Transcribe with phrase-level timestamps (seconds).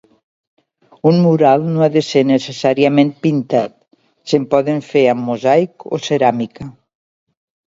[1.09, 3.77] Un mural no ha de ser necessàriament pintat,
[4.33, 6.69] se'n poden fer amb mosaic o ceràmica.